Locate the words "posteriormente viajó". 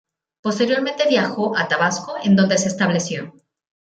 0.41-1.55